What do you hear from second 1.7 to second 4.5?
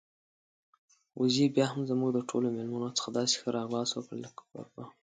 زموږ د ټولو میلمنو څخه داسې ښه راغلاست وکړ لکه